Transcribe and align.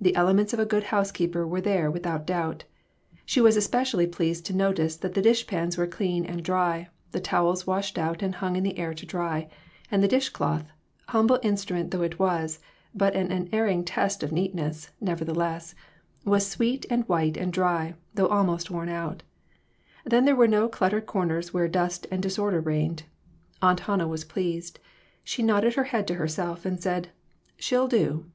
The 0.00 0.16
elements 0.16 0.52
of 0.52 0.58
a 0.58 0.66
good 0.66 0.82
housekeeper 0.90 1.46
were 1.46 1.60
there 1.60 1.92
without 1.92 2.26
doubt. 2.26 2.64
She 3.24 3.40
was 3.40 3.56
especially 3.56 4.04
pleased 4.08 4.44
to 4.46 4.52
notice 4.52 4.96
that 4.96 5.14
the 5.14 5.22
dishpans 5.22 5.78
were 5.78 5.86
clean 5.86 6.24
and 6.26 6.42
dry, 6.44 6.88
the 7.12 7.20
towels 7.20 7.68
washed 7.68 7.96
out 7.96 8.20
and 8.20 8.34
hung 8.34 8.56
in 8.56 8.64
the 8.64 8.76
air 8.76 8.94
to 8.94 9.06
dry, 9.06 9.48
and 9.88 10.02
the 10.02 10.08
dishcloth 10.08 10.64
humble 11.10 11.38
instrument 11.44 11.92
though 11.92 12.02
it 12.02 12.18
was, 12.18 12.58
but 12.96 13.14
an 13.14 13.30
unerring 13.30 13.84
test 13.84 14.24
of 14.24 14.32
neatness, 14.32 14.90
never 15.00 15.24
theless 15.24 15.74
was 16.24 16.48
sweet 16.48 16.84
and 16.90 17.08
white 17.08 17.36
and 17.36 17.52
dry, 17.52 17.94
though 18.14 18.26
almost 18.26 18.72
worn 18.72 18.88
out. 18.88 19.22
Then 20.04 20.24
there 20.24 20.34
were 20.34 20.48
no 20.48 20.68
cluttered 20.68 21.06
corners 21.06 21.54
where 21.54 21.68
dust 21.68 22.08
and 22.10 22.20
disorder 22.20 22.60
reigned. 22.60 23.04
Aunt 23.62 23.78
Hannah 23.78 24.08
was 24.08 24.24
pleased. 24.24 24.80
She 25.22 25.44
nodded 25.44 25.74
her 25.76 25.84
head 25.94 26.08
to 26.08 26.14
herself, 26.16 26.66
and 26.66 26.82
said. 26.82 27.10
"She'll 27.56 27.86
do." 27.86 28.26